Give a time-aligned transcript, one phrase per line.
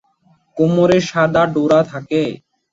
[0.57, 2.23] কোমরে সাদা ডোরা থাকে।